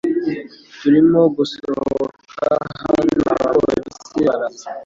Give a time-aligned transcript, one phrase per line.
[0.79, 2.45] Turimo gusohoka
[2.83, 3.31] hano.
[3.47, 4.67] Abapolisi baraza.